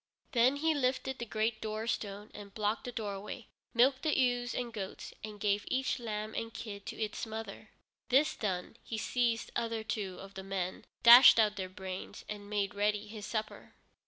[0.31, 5.13] Then he lifted the great doorstone and blocked the doorway, milked the ewes and goats,
[5.23, 7.69] and gave each lamb and kid to its mother.
[8.09, 12.73] This done, he seized other two of the men, dashed out their brains, and made
[12.73, 13.75] ready his supper.